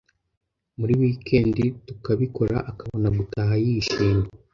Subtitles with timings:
[0.79, 1.57] muri week end
[1.87, 4.27] tukabikora akabona gutaha yishimye